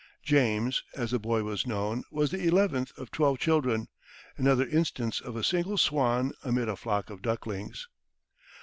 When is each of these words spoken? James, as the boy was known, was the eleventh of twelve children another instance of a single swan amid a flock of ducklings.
James, 0.23 0.83
as 0.95 1.11
the 1.11 1.19
boy 1.19 1.43
was 1.43 1.67
known, 1.67 2.01
was 2.11 2.31
the 2.31 2.47
eleventh 2.47 2.91
of 2.97 3.11
twelve 3.11 3.37
children 3.37 3.87
another 4.35 4.65
instance 4.67 5.21
of 5.21 5.35
a 5.35 5.43
single 5.43 5.77
swan 5.77 6.31
amid 6.43 6.67
a 6.67 6.75
flock 6.75 7.11
of 7.11 7.21
ducklings. 7.21 7.87